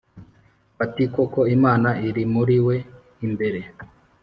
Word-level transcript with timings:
Bati:” 0.77 1.03
Koko 1.15 1.39
Imana 1.55 1.89
iri 2.07 2.23
muriwe 2.33 2.75
imbere.” 3.25 3.61